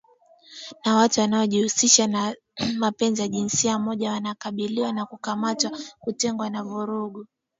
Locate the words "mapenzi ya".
2.77-3.27